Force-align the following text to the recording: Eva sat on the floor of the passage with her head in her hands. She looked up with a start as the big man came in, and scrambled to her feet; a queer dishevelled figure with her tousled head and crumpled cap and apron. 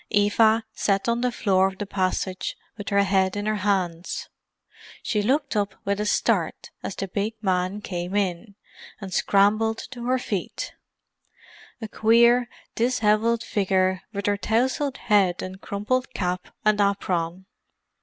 Eva 0.09 0.63
sat 0.73 1.07
on 1.07 1.21
the 1.21 1.31
floor 1.31 1.67
of 1.67 1.77
the 1.77 1.85
passage 1.85 2.57
with 2.75 2.89
her 2.89 3.03
head 3.03 3.35
in 3.35 3.45
her 3.45 3.57
hands. 3.57 4.29
She 5.03 5.21
looked 5.21 5.55
up 5.55 5.75
with 5.85 5.99
a 5.99 6.07
start 6.07 6.71
as 6.81 6.95
the 6.95 7.07
big 7.07 7.35
man 7.43 7.81
came 7.81 8.15
in, 8.15 8.55
and 8.99 9.13
scrambled 9.13 9.77
to 9.91 10.05
her 10.07 10.17
feet; 10.17 10.73
a 11.79 11.87
queer 11.87 12.49
dishevelled 12.73 13.43
figure 13.43 14.01
with 14.11 14.25
her 14.25 14.37
tousled 14.37 14.97
head 14.97 15.43
and 15.43 15.61
crumpled 15.61 16.11
cap 16.15 16.47
and 16.65 16.81
apron. 16.81 17.45